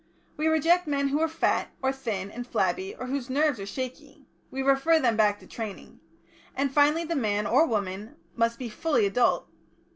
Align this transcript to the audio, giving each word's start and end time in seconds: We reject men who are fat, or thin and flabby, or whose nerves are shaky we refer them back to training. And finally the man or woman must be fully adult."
We 0.35 0.47
reject 0.47 0.87
men 0.87 1.09
who 1.09 1.19
are 1.21 1.27
fat, 1.27 1.67
or 1.79 1.91
thin 1.93 2.31
and 2.31 2.47
flabby, 2.47 2.95
or 2.95 3.05
whose 3.05 3.29
nerves 3.29 3.59
are 3.59 3.67
shaky 3.67 4.25
we 4.49 4.63
refer 4.63 4.99
them 4.99 5.15
back 5.15 5.37
to 5.41 5.45
training. 5.45 5.99
And 6.55 6.73
finally 6.73 7.03
the 7.03 7.15
man 7.15 7.45
or 7.45 7.67
woman 7.67 8.15
must 8.35 8.57
be 8.57 8.67
fully 8.67 9.05
adult." 9.05 9.47